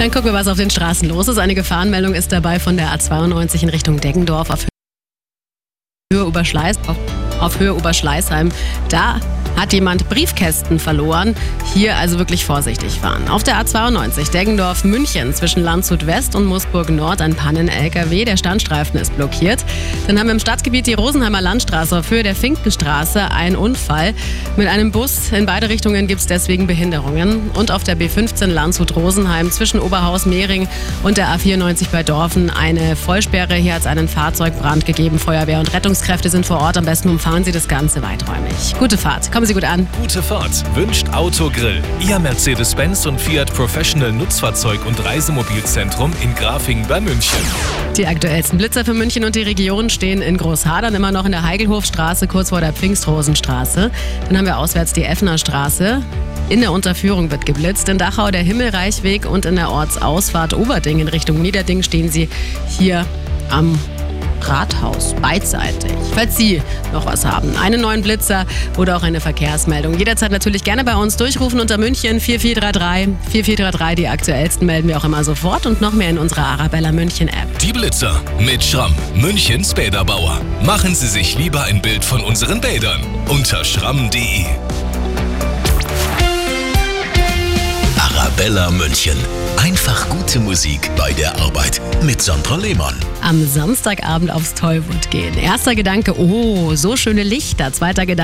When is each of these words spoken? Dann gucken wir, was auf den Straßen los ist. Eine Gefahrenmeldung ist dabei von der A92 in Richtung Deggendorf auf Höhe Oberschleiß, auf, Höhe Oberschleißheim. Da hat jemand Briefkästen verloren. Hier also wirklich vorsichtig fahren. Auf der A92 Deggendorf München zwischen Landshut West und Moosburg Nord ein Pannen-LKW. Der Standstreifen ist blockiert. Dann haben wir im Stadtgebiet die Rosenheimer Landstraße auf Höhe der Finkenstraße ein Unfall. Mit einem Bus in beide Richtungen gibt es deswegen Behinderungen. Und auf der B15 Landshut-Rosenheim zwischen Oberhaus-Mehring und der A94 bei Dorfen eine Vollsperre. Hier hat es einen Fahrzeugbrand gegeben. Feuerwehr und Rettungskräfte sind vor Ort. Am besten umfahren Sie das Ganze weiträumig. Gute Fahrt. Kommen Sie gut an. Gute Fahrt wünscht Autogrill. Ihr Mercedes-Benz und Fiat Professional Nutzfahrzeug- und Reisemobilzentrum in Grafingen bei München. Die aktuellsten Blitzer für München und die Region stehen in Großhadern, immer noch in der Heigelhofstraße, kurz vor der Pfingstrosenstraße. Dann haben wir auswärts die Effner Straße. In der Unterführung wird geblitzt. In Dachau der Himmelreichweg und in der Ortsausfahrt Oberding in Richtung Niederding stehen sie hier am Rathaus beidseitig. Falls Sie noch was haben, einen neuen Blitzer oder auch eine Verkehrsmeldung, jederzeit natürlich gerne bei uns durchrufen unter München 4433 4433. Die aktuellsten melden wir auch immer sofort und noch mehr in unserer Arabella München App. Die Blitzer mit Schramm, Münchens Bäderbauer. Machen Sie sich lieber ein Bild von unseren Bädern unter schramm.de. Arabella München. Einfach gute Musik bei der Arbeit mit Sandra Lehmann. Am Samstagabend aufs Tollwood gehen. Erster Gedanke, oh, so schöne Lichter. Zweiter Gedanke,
Dann 0.00 0.10
gucken 0.10 0.30
wir, 0.30 0.32
was 0.32 0.48
auf 0.48 0.56
den 0.56 0.70
Straßen 0.70 1.06
los 1.10 1.28
ist. 1.28 1.36
Eine 1.36 1.54
Gefahrenmeldung 1.54 2.14
ist 2.14 2.32
dabei 2.32 2.58
von 2.58 2.78
der 2.78 2.88
A92 2.88 3.64
in 3.64 3.68
Richtung 3.68 4.00
Deggendorf 4.00 4.48
auf 4.48 4.66
Höhe 6.10 6.26
Oberschleiß, 6.26 6.78
auf, 7.38 7.60
Höhe 7.60 7.74
Oberschleißheim. 7.74 8.50
Da 8.88 9.20
hat 9.60 9.74
jemand 9.74 10.08
Briefkästen 10.08 10.78
verloren. 10.78 11.34
Hier 11.74 11.96
also 11.96 12.18
wirklich 12.18 12.46
vorsichtig 12.46 12.98
fahren. 12.98 13.28
Auf 13.28 13.42
der 13.42 13.62
A92 13.62 14.30
Deggendorf 14.30 14.84
München 14.84 15.34
zwischen 15.34 15.62
Landshut 15.62 16.06
West 16.06 16.34
und 16.34 16.46
Moosburg 16.46 16.88
Nord 16.88 17.20
ein 17.20 17.34
Pannen-LKW. 17.34 18.24
Der 18.24 18.38
Standstreifen 18.38 18.98
ist 18.98 19.14
blockiert. 19.16 19.64
Dann 20.06 20.18
haben 20.18 20.26
wir 20.26 20.32
im 20.32 20.40
Stadtgebiet 20.40 20.86
die 20.86 20.94
Rosenheimer 20.94 21.42
Landstraße 21.42 21.98
auf 21.98 22.10
Höhe 22.10 22.22
der 22.22 22.34
Finkenstraße 22.34 23.30
ein 23.30 23.54
Unfall. 23.54 24.14
Mit 24.56 24.66
einem 24.66 24.92
Bus 24.92 25.30
in 25.30 25.44
beide 25.44 25.68
Richtungen 25.68 26.06
gibt 26.06 26.22
es 26.22 26.26
deswegen 26.26 26.66
Behinderungen. 26.66 27.50
Und 27.52 27.70
auf 27.70 27.84
der 27.84 27.98
B15 27.98 28.46
Landshut-Rosenheim 28.46 29.50
zwischen 29.50 29.78
Oberhaus-Mehring 29.78 30.68
und 31.02 31.18
der 31.18 31.28
A94 31.28 31.88
bei 31.92 32.02
Dorfen 32.02 32.48
eine 32.48 32.96
Vollsperre. 32.96 33.56
Hier 33.56 33.74
hat 33.74 33.80
es 33.80 33.86
einen 33.86 34.08
Fahrzeugbrand 34.08 34.86
gegeben. 34.86 35.18
Feuerwehr 35.18 35.58
und 35.60 35.74
Rettungskräfte 35.74 36.30
sind 36.30 36.46
vor 36.46 36.60
Ort. 36.60 36.78
Am 36.78 36.86
besten 36.86 37.10
umfahren 37.10 37.44
Sie 37.44 37.52
das 37.52 37.68
Ganze 37.68 38.02
weiträumig. 38.02 38.74
Gute 38.78 38.96
Fahrt. 38.96 39.30
Kommen 39.30 39.46
Sie 39.46 39.49
gut 39.54 39.64
an. 39.64 39.86
Gute 40.00 40.22
Fahrt 40.22 40.64
wünscht 40.74 41.08
Autogrill. 41.10 41.82
Ihr 42.00 42.18
Mercedes-Benz 42.18 43.06
und 43.06 43.20
Fiat 43.20 43.52
Professional 43.54 44.12
Nutzfahrzeug- 44.12 44.84
und 44.86 45.04
Reisemobilzentrum 45.04 46.12
in 46.22 46.34
Grafingen 46.34 46.86
bei 46.86 47.00
München. 47.00 47.38
Die 47.96 48.06
aktuellsten 48.06 48.58
Blitzer 48.58 48.84
für 48.84 48.94
München 48.94 49.24
und 49.24 49.34
die 49.34 49.42
Region 49.42 49.90
stehen 49.90 50.22
in 50.22 50.36
Großhadern, 50.36 50.94
immer 50.94 51.12
noch 51.12 51.24
in 51.24 51.32
der 51.32 51.42
Heigelhofstraße, 51.42 52.26
kurz 52.26 52.50
vor 52.50 52.60
der 52.60 52.72
Pfingstrosenstraße. 52.72 53.90
Dann 54.28 54.36
haben 54.36 54.46
wir 54.46 54.58
auswärts 54.58 54.92
die 54.92 55.04
Effner 55.04 55.38
Straße. 55.38 56.02
In 56.48 56.60
der 56.60 56.72
Unterführung 56.72 57.30
wird 57.30 57.46
geblitzt. 57.46 57.88
In 57.88 57.98
Dachau 57.98 58.30
der 58.30 58.42
Himmelreichweg 58.42 59.24
und 59.24 59.46
in 59.46 59.56
der 59.56 59.70
Ortsausfahrt 59.70 60.54
Oberding 60.54 60.98
in 60.98 61.08
Richtung 61.08 61.40
Niederding 61.40 61.82
stehen 61.82 62.10
sie 62.10 62.28
hier 62.68 63.06
am 63.50 63.78
Rathaus 64.48 65.14
beidseitig. 65.20 65.92
Falls 66.14 66.36
Sie 66.36 66.62
noch 66.92 67.06
was 67.06 67.24
haben, 67.24 67.56
einen 67.56 67.80
neuen 67.80 68.02
Blitzer 68.02 68.46
oder 68.76 68.96
auch 68.96 69.02
eine 69.02 69.20
Verkehrsmeldung, 69.20 69.98
jederzeit 69.98 70.30
natürlich 70.30 70.64
gerne 70.64 70.84
bei 70.84 70.96
uns 70.96 71.16
durchrufen 71.16 71.60
unter 71.60 71.78
München 71.78 72.20
4433 72.20 73.14
4433. 73.30 73.96
Die 73.96 74.08
aktuellsten 74.08 74.66
melden 74.66 74.88
wir 74.88 74.96
auch 74.98 75.04
immer 75.04 75.24
sofort 75.24 75.66
und 75.66 75.80
noch 75.80 75.92
mehr 75.92 76.10
in 76.10 76.18
unserer 76.18 76.46
Arabella 76.46 76.92
München 76.92 77.28
App. 77.28 77.58
Die 77.58 77.72
Blitzer 77.72 78.20
mit 78.38 78.62
Schramm, 78.62 78.94
Münchens 79.14 79.74
Bäderbauer. 79.74 80.40
Machen 80.62 80.94
Sie 80.94 81.08
sich 81.08 81.36
lieber 81.36 81.64
ein 81.64 81.82
Bild 81.82 82.04
von 82.04 82.20
unseren 82.22 82.60
Bädern 82.60 83.00
unter 83.28 83.64
schramm.de. 83.64 84.44
Arabella 88.40 88.70
München. 88.70 89.18
Einfach 89.58 90.08
gute 90.08 90.40
Musik 90.40 90.90
bei 90.96 91.12
der 91.12 91.38
Arbeit 91.40 91.78
mit 92.02 92.22
Sandra 92.22 92.56
Lehmann. 92.56 92.94
Am 93.20 93.46
Samstagabend 93.46 94.30
aufs 94.30 94.54
Tollwood 94.54 95.10
gehen. 95.10 95.36
Erster 95.36 95.74
Gedanke, 95.74 96.18
oh, 96.18 96.74
so 96.74 96.96
schöne 96.96 97.22
Lichter. 97.22 97.70
Zweiter 97.74 98.06
Gedanke, 98.06 98.20